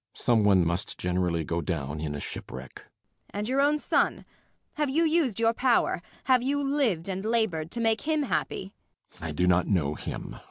[0.15, 2.73] ]Some one must generally go down in a shipwreck.
[2.73, 2.73] MRS.
[2.73, 2.89] BORKMAN.
[3.35, 4.25] And your own son!
[4.73, 8.73] Have you used your power have you lived and laboured to make him happy?